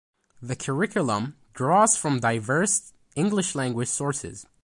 [0.41, 4.47] The curriculum draws from diverse English language sources.